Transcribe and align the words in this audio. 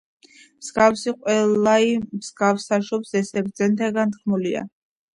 მსგავსი 0.61 1.13
ყველაი 1.17 1.93
მსგავსსა 2.07 2.83
შობს, 2.91 3.15
ესე 3.23 3.47
ბრძენთაგან 3.49 4.19
თქმულია. 4.19 4.69